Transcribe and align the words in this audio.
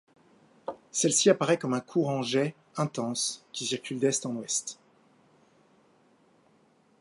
Celle-ci 0.89 1.29
apparaît 1.29 1.59
comme 1.59 1.75
un 1.75 1.79
courant-jet 1.79 2.55
intense 2.75 3.45
qui 3.51 3.67
circule 3.67 3.99
d'est 3.99 4.25
en 4.25 4.33
ouest. 4.35 4.79